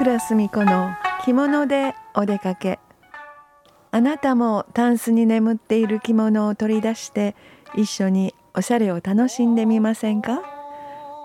[0.00, 0.94] 倉澄子の
[1.26, 2.78] 着物でお出かけ。
[3.90, 7.36] あなたもタンスに眠っている着物を取り出して
[7.74, 10.40] 一緒におしゃれを楽しんでみませんか？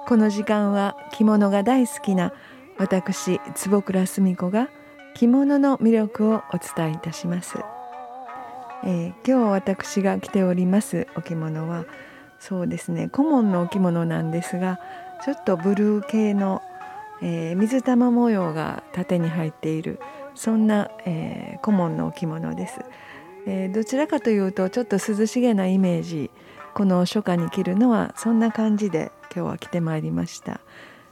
[0.09, 2.33] この時間は着物が大好きな
[2.77, 4.67] 私坪倉澄子が
[5.13, 7.57] 着物の魅力をお伝えいたします、
[8.83, 11.85] えー、今日私が着ておりますお着物は
[12.39, 14.81] そうですね顧問のお着物なんですが
[15.23, 16.61] ちょっとブルー系の
[17.27, 19.99] えー、水玉模様が縦に入っている
[20.35, 22.79] そんな、えー、顧問の着物です、
[23.47, 26.29] えー、どちらかというとちょっと涼しげなイメージ
[26.75, 30.59] この初夏に着るのはそんな感じで今日は着てまいりました。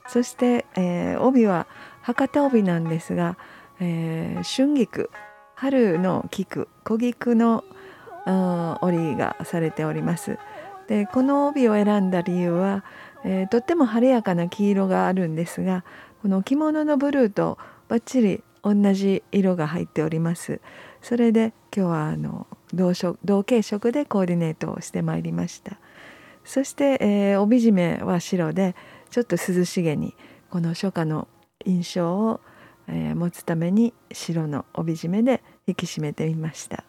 [0.07, 1.67] そして、えー、帯は
[2.01, 3.37] 博多帯なんですが、
[3.79, 5.09] えー、春菊
[5.55, 7.63] 春の菊小菊の
[8.81, 10.37] 織りがされております。
[10.87, 12.83] でこの帯を選んだ理由は
[13.23, 15.83] えー、とっても晴れやかな黄色があるんですが
[16.21, 17.57] この着物のブルーと
[17.87, 20.61] バッチリ同じ色が入っております。
[21.01, 25.77] それで今日はあの同色同系色でコーディネートをしてまいりました。
[26.45, 28.75] そして、えー、帯締めは白で
[29.09, 30.15] ちょっと涼しげに
[30.49, 31.27] この初夏の
[31.65, 32.41] 印象を、
[32.87, 36.83] えー、持つために白の帯締めで引き締めてみました、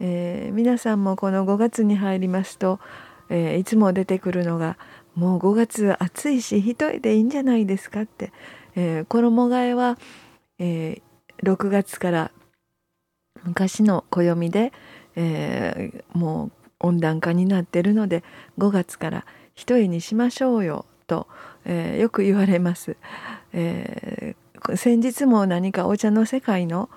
[0.00, 2.80] えー、皆さんもこの5月に入りますと、
[3.28, 4.78] えいつも出てくるのが
[5.16, 8.32] もう5月暑いし一重でいいんじゃないですかって、
[8.76, 9.98] えー、衣替えは、
[10.58, 12.30] えー、6月から
[13.44, 14.72] 昔の暦で、
[15.16, 16.50] えー、も
[16.80, 18.22] う温暖化になってるので
[18.58, 21.26] 5月から一重にしましょうよと、
[21.64, 22.96] えー、よく言われます、
[23.54, 26.90] えー、先日も何かお茶の世界の、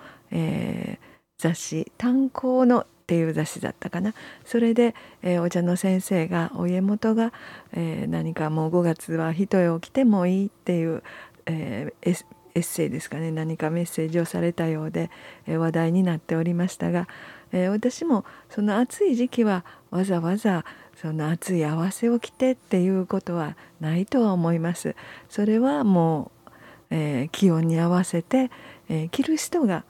[1.38, 4.14] 雑誌「炭鉱のっていう雑誌だったかな
[4.46, 4.94] それで、
[5.24, 7.34] えー、お茶の先生がお家元が、
[7.74, 11.02] えー、何かもう5月は一重を着てもいいっていう、
[11.48, 15.10] えー、エッセイですかね何かメッセージをされたようで、
[15.48, 17.08] え話題になっておりましたが、
[17.52, 24.96] え私もその暑い時期はわざわざその暑い合わせを着てっていうことはないとは思います。
[25.30, 26.50] それはもう、
[26.92, 28.52] え気温に合わせて、
[28.90, 29.84] え着る人が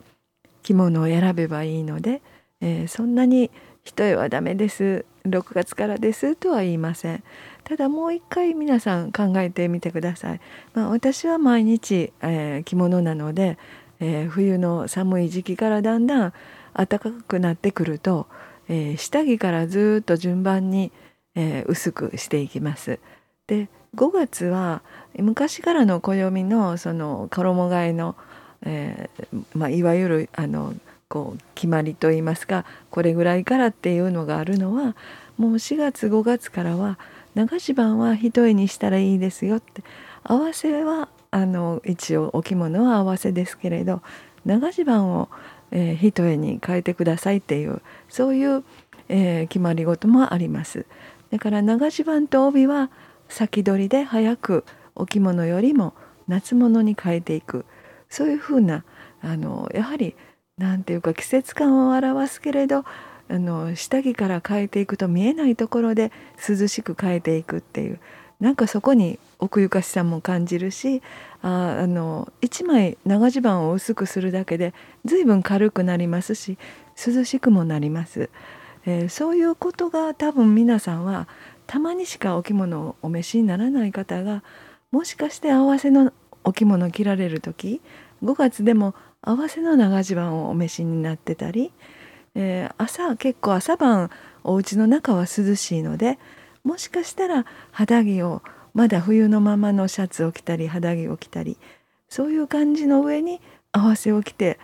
[0.63, 2.21] 着物を選べばいいので、
[2.61, 3.51] えー、そんなに
[3.83, 5.05] 一重はダメです。
[5.25, 6.35] 6月からです。
[6.35, 7.23] とは言いません。
[7.63, 10.41] ただもう一回皆さん考えてみてください、
[10.73, 13.59] まあ、私は毎日、えー、着物なので、
[13.99, 16.33] えー、冬の寒い時期からだんだん
[16.73, 18.27] 暖かくなってくると、
[18.69, 20.91] え下着からずっと順番に、
[21.35, 22.99] え薄くしていきます。
[23.47, 24.81] で5月は
[25.17, 28.15] 昔からの暦のその衣替えの、
[28.63, 29.09] え
[29.53, 30.73] まあ、いわゆるあの
[31.09, 34.95] こう決まりといいますかこれぐらいからっていうのがあるのは
[35.37, 36.99] もう4月5月からは
[37.33, 39.83] 長襦袢は一重にしたらいいですよって
[40.23, 44.03] 合わせはあの一応お着物は合わせですけれど
[44.45, 45.29] 長襦袢を、
[45.71, 48.63] えー、一重に変えてくださいっていうそういう、
[49.07, 50.85] えー、決まり事もあります。
[51.31, 52.91] だから長襦袢と帯は
[53.29, 54.63] 先取りで早く
[54.95, 55.95] お着物よりも
[56.27, 57.65] 夏物に変えていく
[58.09, 58.83] そういうふうな
[59.21, 60.15] あのやはり
[60.59, 62.85] 何ていうか季節感を表すけれど
[63.29, 66.11] あの下着から変えていくと見えないところで
[66.47, 67.99] 涼しく変えていくっていう。
[68.39, 71.01] なんかそこに奥ゆかしさも感じるし
[71.41, 76.57] ああの1枚長襦袢を薄くするだけで随分軽くなりますし
[76.95, 78.29] 涼しくもなります、
[78.85, 81.27] えー、そういうことが多分皆さんは
[81.67, 84.41] たまにしかお着物をお召しにならない方が
[84.91, 86.13] もしかして合わせの
[86.45, 87.81] お着物を着られる時
[88.23, 91.71] 5月でも合わせの長襦袢をお召しになってたり、
[92.35, 94.09] えー、朝結構朝晩
[94.43, 96.19] お家の中は涼しいので
[96.63, 98.41] もしかしたら肌着を
[98.73, 101.57] まだ冬のままのシャツを着たり肌着を着たり
[102.07, 103.41] そういう感じの上に
[103.71, 104.59] 合わせを着て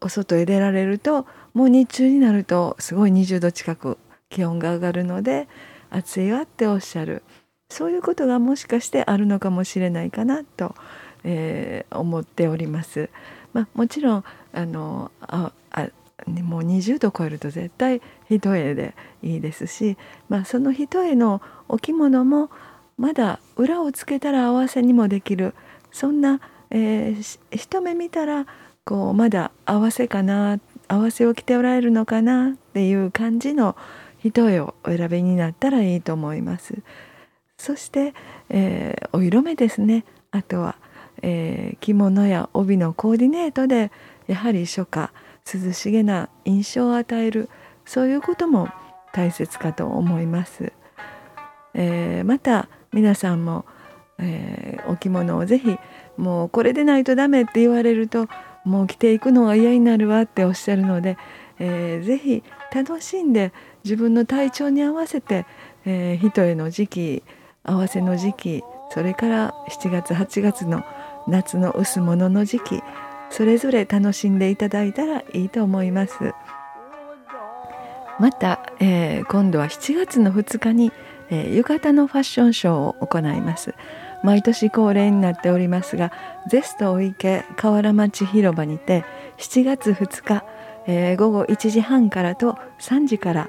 [0.00, 3.98] お外へ出られるともう日中になるとすごい20度近く
[4.30, 5.48] 気温が上がるので
[5.90, 7.22] 暑いわっておっしゃる。
[7.70, 10.74] そういうことがもしかしてあるのかもしれないかなと、
[11.24, 13.10] えー、思っております。
[13.52, 15.88] まあ、もちろんあのああ
[16.26, 19.96] もう20度超えると絶対一重でいいですし、
[20.28, 22.50] まあ、その一重のお着物も
[22.96, 25.54] まだ裏をつけたら合わせにもできる
[25.92, 28.46] そんな、えー、一目見たら
[28.84, 33.76] こうまだ合わせかな合わせを着ておられるのかなっていう感じの
[34.18, 36.74] 一重をお選びになったらいいと思います。
[37.56, 38.14] そして、
[38.48, 40.76] えー、お色目ですねあとは
[41.22, 43.90] えー、着物や帯のコーディネートで
[44.26, 45.10] やはり初夏
[45.52, 47.48] 涼しげな印象を与える
[47.84, 48.68] そういうことも
[49.12, 50.72] 大切かと思います。
[51.74, 53.64] えー、また皆さんも、
[54.18, 55.76] えー、お着物をぜひ
[56.16, 58.28] もうこれでないとダメって言われると
[58.64, 61.16] もう着ていくのが嫌になるわっておっしゃるので、
[61.58, 62.42] えー、ぜひ
[62.74, 63.52] 楽しんで
[63.84, 65.46] 自分の体調に合わせて、
[65.86, 67.22] えー、人への時期
[67.62, 70.82] 合わせの時期それから7月8月の
[71.28, 72.82] 夏の薄物の時期
[73.30, 76.34] それぞれ楽しんでいただいたらいいと思います。
[78.18, 80.90] また、えー、今度は7月の2日に、
[81.30, 83.74] えー、浴衣のファッションショーを行います。
[84.24, 86.12] 毎年恒例になっておりますが
[86.50, 89.04] ゼストお池河原町広場にて
[89.36, 90.44] 7月2日、
[90.88, 93.48] えー、午後1時半からと3時から、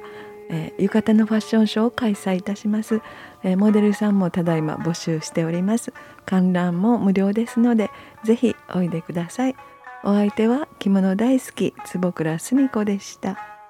[0.49, 3.01] えー、浴衣のファッションショーを開催いたします、
[3.43, 5.93] えー、モデルさんもただいま募集しております。
[6.25, 7.89] 観覧も無料ですので
[8.23, 9.55] ぜひおいでください。
[10.03, 13.48] お相手は着物大好き坪倉澄子でした。